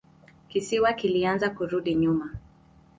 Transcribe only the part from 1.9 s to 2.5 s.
nyuma.